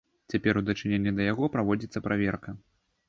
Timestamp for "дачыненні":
0.69-1.13